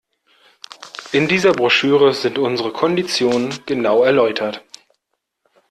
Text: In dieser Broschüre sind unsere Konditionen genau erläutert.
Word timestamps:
In 1.11 1.27
dieser 1.27 1.51
Broschüre 1.51 2.15
sind 2.15 2.39
unsere 2.39 2.71
Konditionen 2.73 3.53
genau 3.67 4.01
erläutert. 4.01 4.65